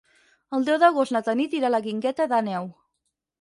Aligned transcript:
El 0.57 0.63
deu 0.69 0.79
d'agost 0.83 1.13
na 1.15 1.21
Tanit 1.27 1.53
irà 1.59 1.69
a 1.69 1.71
la 1.75 1.83
Guingueta 1.89 2.29
d'Àneu. 2.33 2.67